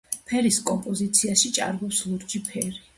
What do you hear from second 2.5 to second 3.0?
ფერი.